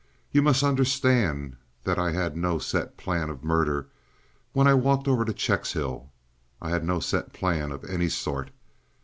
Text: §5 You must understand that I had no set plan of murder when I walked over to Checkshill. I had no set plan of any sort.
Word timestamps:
§5 0.03 0.07
You 0.31 0.41
must 0.41 0.63
understand 0.63 1.57
that 1.83 1.99
I 1.99 2.09
had 2.11 2.35
no 2.35 2.57
set 2.57 2.97
plan 2.97 3.29
of 3.29 3.43
murder 3.43 3.87
when 4.51 4.65
I 4.65 4.73
walked 4.73 5.07
over 5.07 5.23
to 5.23 5.31
Checkshill. 5.31 6.09
I 6.59 6.71
had 6.71 6.83
no 6.83 6.99
set 6.99 7.33
plan 7.33 7.71
of 7.71 7.83
any 7.85 8.09
sort. 8.09 8.49